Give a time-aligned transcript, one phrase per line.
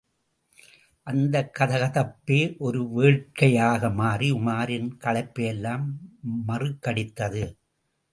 [1.07, 5.85] அந்தக் கதகதப்பே ஒரு வேட்கையாக மாறி உமாரின் களைப்பையெல்லாம்
[6.47, 7.43] மறக்கடித்தது.